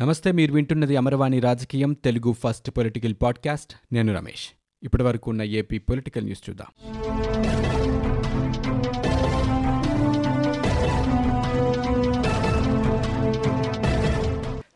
[0.00, 3.94] నమస్తే మీరు వింటున్నది అమరవాణి రాజకీయం తెలుగు ఫస్ట్ పొలిటికల్ పాడ్కాస్ట్.
[3.94, 4.48] నేను రమేష్.
[4.82, 6.66] ఇప్పటి వరకు ఉన్న ఏపీ పొలిటికల్ న్యూస్ చూద్దాం.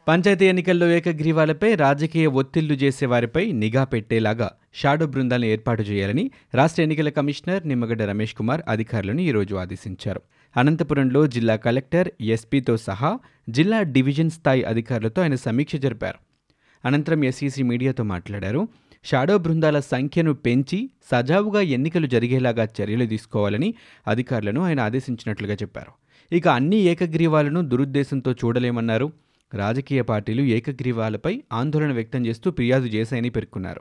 [0.08, 7.08] పంచాయతీ ఎన్నికల్లో ఏకగ్రీవాలపై రాజకీయ ఒత్తిళ్ళు చేసే వారిపై నిఘా పెట్టేలాగా షాడో బృందాలను ఏర్పాటు చేయాలని రాష్ట్ర ఎన్నికల
[7.08, 10.22] కమిషనర్ నిమ్మగడ్డ రమేష్ కుమార్ అధికారులను ఈరోజు ఆదేశించారు.
[10.56, 13.18] అనంతపురంలో జిల్లా కలెక్టర్ ఎస్పీతో సహా
[13.48, 16.18] జిల్లా డివిజన్ స్థాయి అధికారులతో ఆయన సమీక్ష జరిపారు.
[16.84, 18.68] అనంతరం ఎస్ఈసీ మీడియాతో మాట్లాడారు.
[19.04, 23.74] షాడో బృందాల సంఖ్యను పెంచి సజావుగా ఎన్నికలు జరిగేలాగా చర్యలు తీసుకోవాలని
[24.06, 25.92] అధికారులను ఆయన ఆదేశించినట్లుగా చెప్పారు.
[26.34, 29.12] ఇక అన్ని ఏకగ్రీవాలను దురుద్దేశంతో చూడలేమన్నారు.
[29.54, 33.80] రాజకీయ పార్టీలు ఏకగ్రీవాలపై ఆందోళన వ్యక్తం చేస్తూ ఫిర్యాదు చేశాయని పేర్కొన్నారు.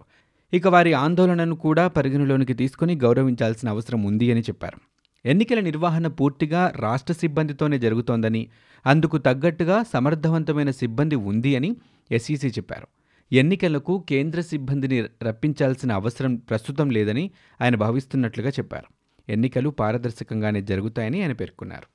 [0.53, 4.98] ఇక వారి ఆందోళనను కూడా పరిగణలోనికి తీసుకుని గౌరవించాల్సిన అవసరం ఉంది అని చెప్పారు.
[5.25, 8.47] ఎన్నికల నిర్వహణ పూర్తిగా రాష్ట్ర సిబ్బందితోనే జరుగుతోందని
[8.85, 11.75] అందుకు తగ్గట్టుగా సమర్థవంతమైన సిబ్బంది ఉంది అని
[12.11, 12.87] ఎస్ఈసీ చెప్పారు.
[13.33, 18.93] ఎన్నికలకు కేంద్ర సిబ్బందిని రప్పించాల్సిన అవసరం ప్రస్తుతం లేదని ఆయన భావిస్తున్నట్లుగా చెప్పారు.
[19.31, 21.87] ఎన్నికలు పారదర్శకంగానే జరుగుతాయని ఆయన పేర్కొన్నారు.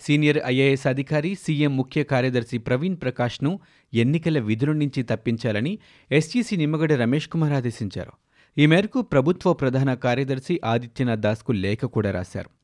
[0.00, 3.60] సీనియర్ ఐఏఎస్ అధికారి సీఎం ముఖ్య కార్యదర్శి ప్రవీణ్ ప్రకాష్ను
[3.94, 5.78] ఎన్నికల విధుల నుంచి తప్పించాలని
[6.12, 8.12] ఎస్జీసీ నిమ్మగడ్డ రమేష్ కుమార్ ఆదేశించారు.
[8.58, 12.61] ఈ మేరకు ప్రభుత్వ ప్రధాన కార్యదర్శి ఆదిత్యనాథ్ దాస్కు లేఖ కూడా రాశారు.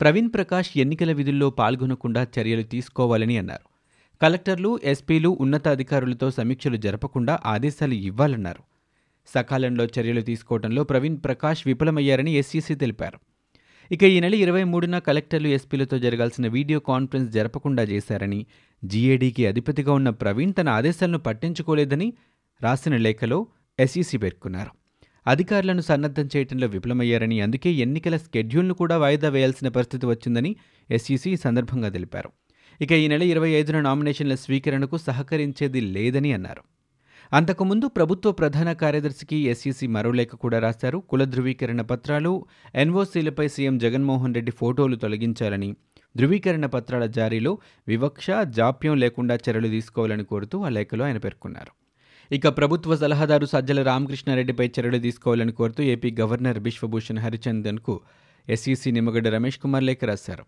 [0.00, 3.68] ప్రవీణ్ ప్రకాష్ ఎన్నికల విధుల్లో పాల్గొనకుండా చర్యలు తీసుకోవాలని అన్నారు.
[4.22, 8.62] కలెక్టర్లు ఎస్పీలు ఉన్నతాధికారులతో సమీక్షలు జరపకుండా ఆదేశాలు ఇవ్వాలన్నారు.
[9.26, 13.18] సకాలంలో చర్యలు తీసుకోవడంలో ప్రవీణ్ ప్రకాష్ విఫలమయ్యారని ఎస్సీసీ తెలిపారు.
[13.92, 18.46] ఇక ఈ నెల ఇరవై మూడున కలెక్టర్లు ఎస్పీలతో జరగాల్సిన వీడియో కాన్ఫరెన్స్ జరపకుండా చేశారని
[18.84, 22.12] జీఏడీకి అధిపతిగా ఉన్న ప్రవీణ్ తన ఆదేశాలను పట్టించుకోలేదని
[22.62, 23.46] రాసిన లేఖలో
[23.80, 24.79] ఎస్ఈసీ పేర్కొన్నారు.
[25.26, 30.56] అధికారులను సన్నద్ధం చేయడంలో విఫలమయ్యారని అందుకే ఎన్నికల స్కెడ్యూల్ను కూడా వాయిదా వేయాల్సిన పరిస్థితి వచ్చిందని
[30.90, 32.30] ఎస్ఈసీ ఈ సందర్భంగా తెలిపారు.
[32.80, 36.62] ఇక ఈ నెల ఇరవై ఐదున నామినేషన్ల స్వీకరణకు సహకరించేది లేదని అన్నారు.
[37.32, 40.98] అంతకుముందు ప్రభుత్వ ప్రధాన కార్యదర్శికి ఎస్ఈసీ మరో లేఖ కూడా రాశారు.
[40.98, 45.76] కుల ధృవీకరణ పత్రాలు ఎన్ఓసీలపై సీఎం జగన్మోహన్ రెడ్డి ఫోటోలు తొలగించాలని
[46.16, 47.58] ధృవీకరణ పత్రాల జారీలో
[47.88, 51.79] వివక్ష జాప్యం లేకుండా చర్యలు తీసుకోవాలని కోరుతూ ఆ లేఖలో ఆయన పేర్కొన్నారు.
[52.32, 58.00] ఇక ప్రభుత్వ సలహాదారు సజ్జల రామకృష్ణారెడ్డిపై చర్యలు తీసుకోవాలని కోరుతూ ఏపీ గవర్నర్ బిశ్వభూషణ్ హరిచందన్కు
[58.48, 60.44] ఎస్ఈసీ నిమ్మగడ్డ రమేష్ కుమార్ లేఖ రాశారు.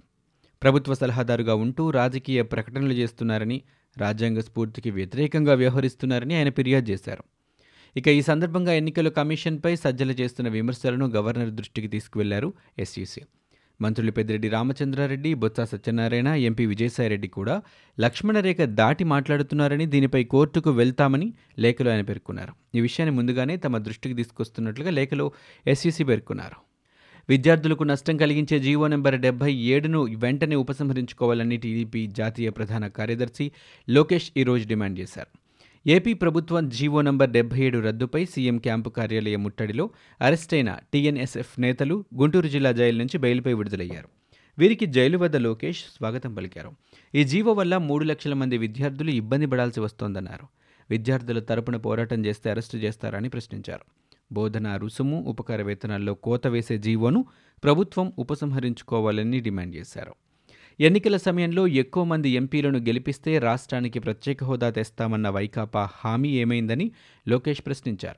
[0.62, 3.62] ప్రభుత్వ సలహాదారుగా ఉంటూ రాజకీయ ప్రకటనలు చేస్తున్నారని
[3.98, 7.24] రాజ్యాంగ స్ఫూర్తికి వ్యతిరేకంగా వ్యవహరిస్తున్నారని ఆయన ఫిర్యాదు చేశారు.
[7.96, 13.20] ఇక ఈ సందర్భంగా ఎన్నికల కమిషన్పై సజ్జల చేస్తున్న విమర్శలను గవర్నర్ దృష్టికి తీసుకువెళ్ళారు ఎస్ఈసీ.
[13.82, 17.62] మంత్రులు పెద్దిరెడ్డి రామచంద్రారెడ్డి బొత్స సత్యనారాయణ ఎంపీ విజయసాయిరెడ్డి కూడా
[18.00, 22.52] లక్ష్మణరేఖ దాటి మాట్లాడుతున్నారని దీనిపై కోర్టుకు వెళ్తామని లేఖలో ఆయన పేర్కొన్నారు.
[22.74, 25.32] ఈ విషయాన్ని ముందుగానే తమ దృష్టికి తీసుకొస్తున్నట్లుగా లేఖలో
[25.66, 26.58] ఎస్ఈసీ పేర్కొన్నారు.
[27.28, 33.52] విద్యార్థులకు నష్టం కలిగించే జీవో నెంబర్ డెబ్బై ఏడును వెంటనే ఉపసంహరించుకోవాలని టీడీపీ జాతీయ ప్రధాన కార్యదర్శి
[33.88, 35.41] లోకేష్ ఈరోజు డిమాండ్ చేశారు.
[35.86, 42.48] ఏపీ ప్రభుత్వం జీవో నంబర్ డెబ్బై ఏడు రద్దుపై సీఎం క్యాంపు కార్యాలయ ముట్టడిలో అరెస్టైన టీఎన్ఎస్ఎఫ్ నేతలు గుంటూరు
[42.48, 44.08] జిల్లా జైలు నుంచి బెయిల్పై విడుదలయ్యారు.
[44.58, 46.72] వీరికి జైలు వద్ద లోకేష్ స్వాగతం పలికారు.
[47.14, 50.46] ఈ జీవో వల్ల మూడు లక్షల మంది విద్యార్థులు ఇబ్బంది పడాల్సి వస్తోందన్నారు.
[50.90, 54.14] విద్యార్థుల తరపున పోరాటం చేస్తే అరెస్టు చేస్తారని ప్రశ్నించారు.
[54.32, 57.24] బోధన రుసుము ఉపకార వేతనాల్లో కోత వేసే జీవోను
[57.64, 60.14] ప్రభుత్వం ఉపసంహరించుకోవాలని డిమాండ్ చేశారు.
[60.80, 66.92] ఎన్నికల సమయంలో ఎక్కువ మంది ఎంపీలను గెలిపిస్తే రాష్ట్రానికి ప్రత్యేక హోదా తెస్తామన్న వైకాపా హామీ ఏమైందని
[67.28, 68.16] లోకేష్ ప్రశ్నించారు.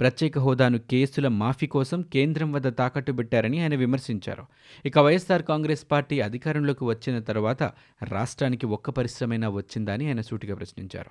[0.00, 4.46] ప్రత్యేక హోదాను కేసుల మాఫీ కోసం కేంద్రం వద్ద తాకట్టు పెట్టారని ఆయన విమర్శించారు.
[4.84, 7.62] ఇక వైఎస్ఆర్ కాంగ్రెస్ పార్టీ అధికారంలోకి వచ్చిన తర్వాత
[8.08, 11.10] రాష్ట్రానికి ఒక్క పరిశ్రమైనా వచ్చిందని ఆయన సూటిగా ప్రశ్నించారు.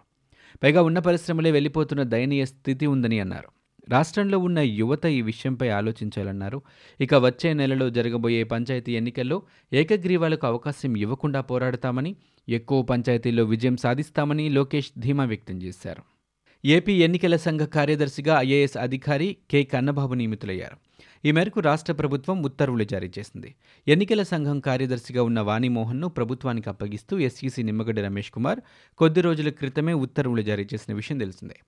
[0.64, 3.61] పైగా ఉన్న పరిశ్రమలే వెళ్ళిపోతున్న దయనీయ స్థితి ఉందని అన్నారు.
[3.90, 6.62] రాష్ట్రంలో ఉన్న యువత ఈ విషయంపై ఆలోచించాలన్నారు.
[7.02, 9.42] ఇక వచ్చే నెలలో జరగబోయే పంచాయతీ ఎన్నికల్లో
[9.74, 12.16] ఏకగ్రీవాలకు అవకాశం ఇవ్వకుండా పోరాడతామని
[12.50, 16.04] ఎక్కువ పంచాయతీల్లో విజయం సాధిస్తామని లోకేష్ ధీమా వ్యక్తం చేశారు.
[16.66, 20.78] ఏపీ ఎన్నికల సంఘ కార్యదర్శిగా ఐఏఎస్ అధికారి కె కన్నబాబు నియమితులయ్యారు.
[21.26, 23.56] ఈ మేరకు రాష్ట్ర ప్రభుత్వం ఉత్తర్వులు జారీ చేసింది.
[23.88, 28.60] ఎన్నికల సంఘం కార్యదర్శిగా ఉన్న వాణిమోహన్ను ప్రభుత్వానికి అప్పగిస్తూ ఎస్ఈసీ నిమ్మగడ్డ రమేష్ కుమార్
[28.98, 31.60] కొద్ది రోజుల క్రితమే ఉత్తర్వులు జారీ చేసిన విషయం తెలిసిందే.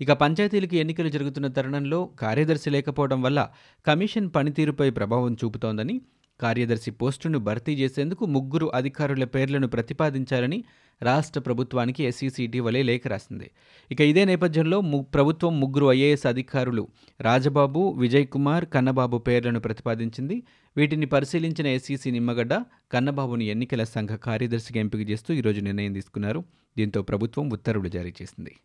[0.00, 3.50] ఇక పంచాయతీలకు ఎన్నికలు జరుగుతున్న తరుణంలో కార్యదర్శి లేకపోవడం వల్ల
[3.86, 6.00] కమిషన్ పనితీరుపై ప్రభావం చూపుతోందని
[6.40, 10.64] కార్యదర్శి పోస్టును భర్తీ చేసేందుకు ముగ్గురు అధికారుల పేర్లను ప్రతిపాదించాలని
[11.02, 13.50] రాష్ట్ర ప్రభుత్వానికి ఎస్ఈసీ ఇటీవలే లేఖ రాసింది.
[13.90, 14.80] ఇక ఇదే నేపథ్యంలో
[15.14, 16.88] ప్రభుత్వం ముగ్గురు ఐఏఎస్ అధికారులు
[17.20, 20.42] రాజబాబు విజయ్ కుమార్ కన్నబాబు పేర్లను ప్రతిపాదించింది.
[20.76, 22.54] వీటిని పరిశీలించిన ఎస్సీసీ నిమ్మగడ్డ
[22.92, 26.44] కన్నబాబుని ఎన్నికల సంఘ కార్యదర్శిగా ఎంపిక చేస్తూ ఈరోజు నిర్ణయం తీసుకున్నారు.
[26.76, 28.56] దీంతో ప్రభుత్వం ఉత్తర్వులు జారీ చేసింది.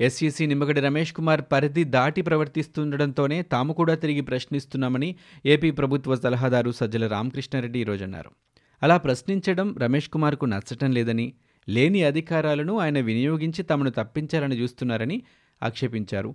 [0.00, 5.16] ఎస్ఈసీ నిమ్మగడ్డ రమేష్ కుమార్ పరిధి దాటి ప్రవర్తిస్తుండటంతోనే తాము కూడా తిరిగి ప్రశ్నిస్తున్నామని
[5.46, 8.30] ఏపీ ప్రభుత్వ సలహాదారు సజ్జల రామకృష్ణారెడ్డి ఈరోజు అన్నారు
[8.82, 11.32] అలా ప్రశ్నించడం రమేష్ కుమార్కు నచ్చటం లేదని
[11.68, 15.22] లేని అధికారాలను ఆయన వినియోగించి తమను తప్పించాలని చూస్తున్నారని
[15.62, 16.34] ఆక్షేపించారు.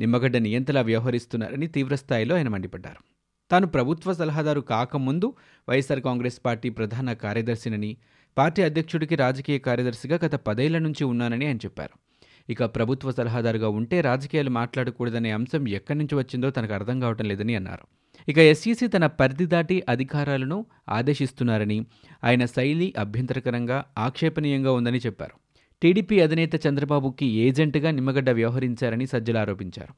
[0.00, 3.02] నిమ్మగడ్డ నియంతలా వ్యవహరిస్తున్నారని తీవ్రస్థాయిలో ఆయన మండిపడ్డారు.
[3.50, 5.34] తాను ప్రభుత్వ సలహాదారు కాకముందు
[5.68, 7.96] వైఎస్ఆర్ కాంగ్రెస్ పార్టీ ప్రధాన కార్యదర్శినని
[8.38, 12.11] పార్టీ అధ్యక్షుడికి రాజకీయ కార్యదర్శిగా గత పదేళ్ళ నుంచి ఉన్నానని ఆయన చెప్పారు.
[12.52, 17.84] ఇక ప్రభుత్వ సలహాదారుగా ఉంటే రాజకీయాలు మాట్లాడకూడదనే అంశం ఎక్కడి నుంచి వచ్చిందో తనకు అర్థం కావటం లేదని అన్నారు.
[18.30, 21.78] ఇక ఎస్ఈసి తన పరిధి దాటి అధికారాలను ఆదేశిస్తున్నారని
[22.24, 25.36] ఆయన శైలి అభ్యంతరకరంగా ఆక్షేపణీయంగా ఉందని చెప్పారు.
[25.82, 29.94] టీడీపీ అధినేత చంద్రబాబుకి ఏజెంట్గా నిమ్మగడ్డ వ్యవహరించారని సజ్జలు ఆరోపించారు.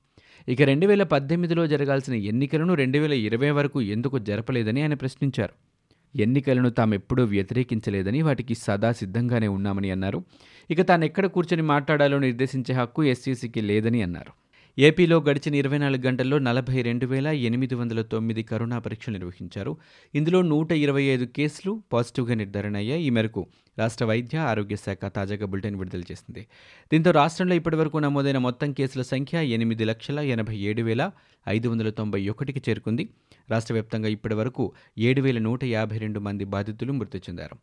[0.50, 5.73] ఇక రెండు వేల పద్దెనిమిదిలో జరగాల్సిన ఎన్నికలను రెండు వేల ఇరవై వరకు ఎందుకు జరపలేదని ఆయన ప్రశ్నించారు.
[6.16, 10.24] ఎన్నికలను తామెప్పుడూ వ్యతిరేకించలేదని వాటికి సదా సిద్ధంగానే ఉన్నామని అన్నారు.
[10.70, 14.43] ఇక తాను ఎక్కడ కూర్చొని మాట్లాడాలో నిర్దేశించే హక్కు ఎస్సీసీకి లేదని అన్నారు.
[14.78, 19.76] ఏపీలో గడిచిన ఇరవై నాలుగు గంటల్లో నలభై రెండు వేల ఎనిమిది వందల తొమ్మిది కరోనా పరీక్షలు నిర్వహించారు.
[20.14, 23.46] ఇందులో నూట ఇరవై ఐదు కేసులు పాజిటివ్గా నిర్ధారణ అయ్యాయి ఈ మేరకు
[23.78, 26.46] రాష్ట్ర వైద్య ఆరోగ్య శాఖ తాజాగా బులెటిన్ విడుదల చేసింది.
[26.92, 31.10] దీంతో రాష్ట్రంలో ఇప్పటివరకు నమోదైన మొత్తం కేసుల సంఖ్య ఎనిమిది లక్షల ఎనభై ఏడు వేల
[31.48, 33.06] ఐదు వందల తొంభై ఒకటికి చేరుకుంది.
[33.50, 37.58] రాష్ట్ర వ్యాప్తంగా ఇప్పటివరకు ఏడు వేల నూట యాభై రెండు మంది బాధితులు మృతి చెందారు.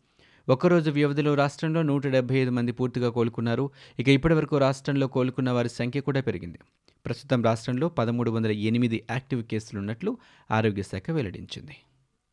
[0.49, 3.69] ఒక్కరోజు వ్యవధిలో రాష్ట్రంలో నూట డెబ్బై ఐదు మంది పూర్తిగా కోలుకున్నారు.
[3.99, 6.59] ఇక ఇప్పటివరకు రాష్ట్రంలో కోలుకున్న వారి సంఖ్య కూడా పెరిగింది.
[7.05, 10.17] ప్రస్తుతం రాష్ట్రంలో పదమూడు వందల ఎనిమిది యాక్టివ్ కేసులున్నట్లు
[10.51, 11.75] ఆరోగ్య శాఖ వెల్లడించింది.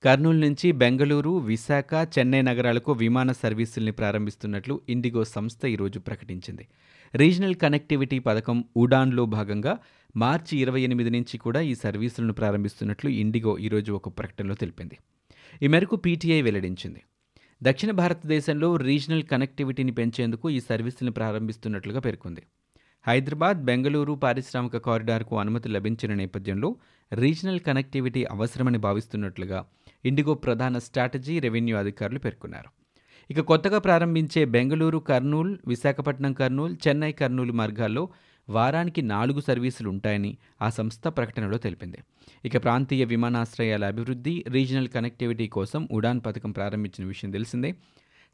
[0.05, 6.69] కర్నూలు నుంచి బెంగళూరు విశాఖ చెన్నై నగరాలకు విమాన సర్వీసుల్ని ప్రారంభిస్తున్నట్లు ఇండిగో సంస్థ ఈరోజు ప్రకటించింది.
[7.15, 9.79] రీజనల్ కనెక్టివిటీ పథకం ఉడాన్లో భాగంగా
[10.17, 14.99] మార్చి ఇరవై ఎనిమిది నుంచి కూడా ఈ సర్వీసులను ప్రారంభిస్తున్నట్లు ఇండిగో ఈరోజు ఒక ప్రకటనలో తెలిపింది.
[15.63, 17.03] ఈ మేరకు పీటీఐ వెల్లడించింది.
[17.63, 22.43] దక్షిణ భారతదేశంలో రీజనల్ కనెక్టివిటీని పెంచేందుకు ఈ సర్వీసులను ప్రారంభిస్తున్నట్లుగా పేర్కొంది.
[23.09, 26.69] హైదరాబాద్ బెంగళూరు పారిశ్రామిక కారిడార్కు అనుమతి లభించిన నేపథ్యంలో
[27.13, 29.65] రీజనల్ కనెక్టివిటీ అవసరమని భావిస్తున్నట్లుగా
[30.05, 32.69] ఇండిగో ప్రధాన స్ట్రాటజీ రెవెన్యూ అధికారులు పేర్కొన్నారు.
[33.31, 38.09] ఇక కొత్తగా ప్రారంభించే బెంగళూరు కర్నూలు విశాఖపట్నం కర్నూలు చెన్నై కర్నూలు మార్గాల్లో
[38.49, 41.99] వారానికి నాలుగు సర్వీసులు ఉంటాయని ఆ సంస్థ ప్రకటనలో తెలిపింది.
[42.45, 47.73] ఇక ప్రాంతీయ విమానాశ్రయాల అభివృద్ధి రీజనల్ కనెక్టివిటీ కోసం ఉడాన్ పథకం ప్రారంభించిన విషయం తెలిసిందే.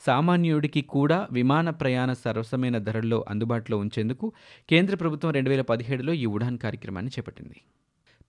[0.00, 4.32] సామాన్యుడికి కూడా విమాన ప్రయాణ సరసమైన ధరల్లో అందుబాటులో ఉంచేందుకు
[4.70, 7.60] కేంద్ర ప్రభుత్వం రెండు వేల పదిహేడులో ఈ ఉడాన్ కార్యక్రమాన్ని చేపట్టింది.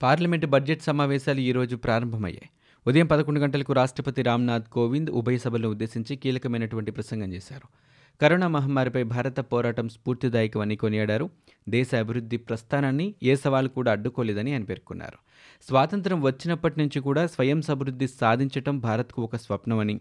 [0.04, 2.50] పార్లమెంటు బడ్జెట్ సమావేశాలు ఈరోజు ప్రారంభమయ్యాయి.
[2.88, 7.68] ఉదయం పదకొండు గంటలకు రాష్ట్రపతి రామ్నాథ్ కోవింద్ ఉభయ సభలను ఉద్దేశించి కీలకమైనటువంటి ప్రసంగం చేశారు.
[8.22, 11.30] కరోనా మహమ్మారిపై భారత పోరాటం స్ఫూర్తిదాయకమని కొనియాడారు.
[11.70, 15.18] దేశ అభివృద్ధి ప్రస్థానాన్ని ఏ సవాలు కూడా అడ్డుకోలేదని ఆయన పేర్కొన్నారు.
[15.68, 20.00] స్వాతంత్రం వచ్చినప్పటి నుంచి కూడా స్వయం సమృద్ధి సాధించటం భారత్కు ఒక స్వప్నమని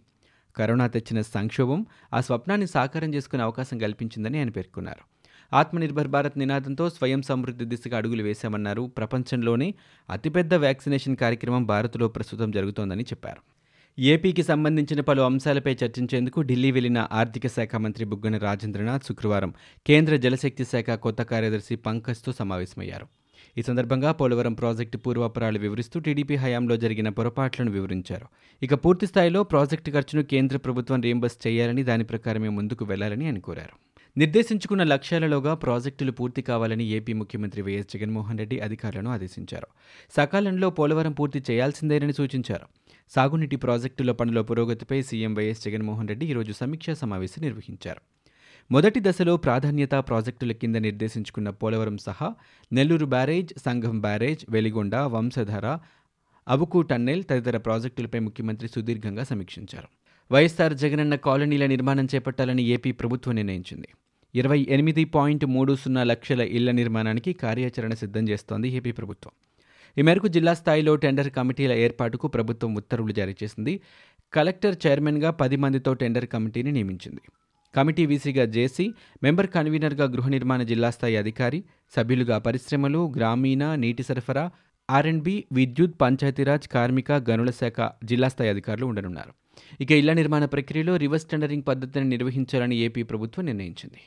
[0.57, 5.15] కరోనా తెచ్చిన సంక్షోభం ఆ స్వప్నాన్ని సాకారం చేసుకునే అవకాశం కల్పించిందని ఆయన పేర్కొన్నారు.
[5.57, 8.83] ఆత్మనిర్భర్ భారత్ నినాదంతో స్వయం సమృద్ధి దిశగా అడుగులు వేశామన్నారు.
[8.83, 9.75] ప్రపంచంలోనే
[10.11, 13.55] అతిపెద్ద వ్యాక్సినేషన్ కార్యక్రమం భారత్లో ప్రస్తుతం జరుగుతోందని చెప్పారు.
[13.99, 19.55] ఏపీకి సంబంధించిన పలు అంశాలపై చర్చించేందుకు ఢిల్లీ వెళ్ళిన ఆర్థిక శాఖ మంత్రి బుగ్గన రాజేంద్రనాథ్ శుక్రవారం
[19.87, 23.07] కేంద్ర జలశక్తి శాఖ కొత్త కార్యదర్శి పంకజ్తో సమావేశమయ్యారు.
[23.59, 28.27] ఈ సందర్భంగా పోలవరం ప్రాజెక్టు పూర్వాపరాలు వివరిస్తూ టీడీపీ హయాంలో జరిగిన పొరపాట్లను వివరించారు.
[28.63, 33.77] ఇక పూర్తి స్థాయిలో ప్రాజెక్టు ఖర్చును కేంద్ర ప్రభుత్వం రీంబర్స్ చేయాలని దాని ప్రకారమే ముందుకు వెళ్ళాలని ఆయన కోరారు.
[34.19, 39.67] నిర్దేశించుకున్న లక్ష్యాలలోగా ప్రాజెక్టులు పూర్తి కావాలని ఏపీ ముఖ్యమంత్రి వైఎస్ జగన్మోహన్ రెడ్డి అధికారులను ఆదేశించారు.
[40.17, 42.67] సకాలంలో పోలవరం పూర్తి చేయాల్సిందేనని సూచించారు.
[43.11, 48.14] సాగునీటి ప్రాజెక్టుల పనుల పురోగతిపై సీఎం వైఎస్ జగన్మోహన్ రెడ్డి ఈరోజు సమీక్షా సమావేశం నిర్వహించారు.
[48.71, 52.35] మొదటి దశలో ప్రాధాన్యత ప్రాజెక్టుల కింద నిర్దేశించుకున్న పోలవరం సహా
[52.73, 55.79] నెల్లూరు బ్యారేజ్ సంఘం బ్యారేజ్ వెలిగొండ వంశధార
[56.49, 59.89] అబుకు టన్నెల్ తదితర ప్రాజెక్టులపై ముఖ్యమంత్రి సుదీర్ఘంగా సమీక్షించారు.
[60.33, 63.89] వైఎస్ఆర్ జగనన్న కాలనీల నిర్మాణం చేపట్టాలని ఏపీ ప్రభుత్వం నిర్ణయించింది.
[64.35, 69.33] ఇరవై ఎనిమిది పాయింట్ మూడు సున్నా లక్షల ఇళ్ళ నిర్మాణానికి కార్యాచరణ సిద్ధం చేస్తోంది ఏపీ ప్రభుత్వం.
[69.99, 73.81] ఈ మేరకు జిల్లా స్థాయిలో టెండర్ కమిటీల ఏర్పాటుకు ప్రభుత్వం ఉత్తర్వులు జారీ చేసింది.
[74.33, 77.21] కలెక్టర్ చైర్మన్గా పది మందితో టెండర్ కమిటీని నియమించింది.
[77.77, 78.87] కమిటీ వీసీగా జేసీ
[79.23, 81.61] మెంబర్ కన్వీనర్గా గృహ నిర్మాణ జిల్లా స్థాయి అధికారి
[81.97, 84.45] సభ్యులుగా పరిశ్రమలు గ్రామీణ నీటి సరఫరా
[84.89, 89.33] ఆర్ఎండ్బి విద్యుత్ పంచాయతీరాజ్ కార్మిక గనుల శాఖ జిల్లా స్థాయి అధికారులు ఉండనున్నారు.
[89.81, 94.01] ఇక ఇళ్ళ నిర్మాణ ప్రక్రియలో రివర్స్ టెండరింగ్ పద్ధతిని నిర్వహించాలని ఏపీ ప్రభుత్వం నిర్ణయించింది.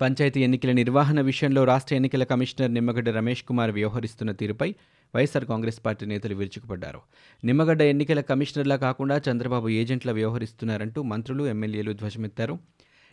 [0.00, 4.68] పంచాయతీ ఎన్నికల నిర్వహణ విషయంలో రాష్ట్ర ఎన్నికల కమిషనర్ నిమ్మగడ్డ రమేష్ కుమార్ వ్యవహరిస్తున్న తీరుపై
[5.14, 7.00] వైఎస్ఆర్ కాంగ్రెస్ పార్టీ నేతలు విరుచుకుపడ్డారు.
[7.44, 12.56] నిమ్మగడ్డ ఎన్నికల కమిషనర్లా కాకుండా చంద్రబాబు ఏజెంట్ల వ్యవహరిస్తున్నారంటూ మంత్రులు ఎమ్మెల్యేలు ధ్వజమెత్తారు.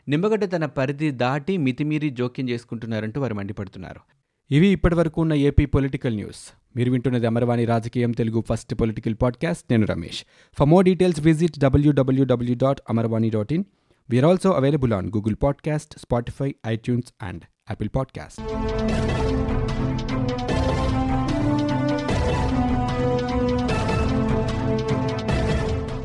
[0.09, 3.99] నిమ్మగడ్డ తన పరిధి దాటి మితిమీరి జోక్యం చేసుకుంటున్నారంటూ వారు మండిపడుతున్నారు.
[4.51, 6.53] ఇవి ఇప్పటివరకు ఉన్న ఏపీ పొలిటికల్ న్యూస్.
[6.75, 9.63] మీరు వింటున్నది అమరవాణి రాజకీయం తెలుగు ఫస్ట్ పొలిటికల్ పాడ్కాస్ట్.
[9.71, 10.23] నేను Ramesh.
[10.59, 13.63] For more details visit WWW dot Amarvani dot in
[14.09, 18.41] we are also available on Google podcast Spotify iTunes and Apple podcast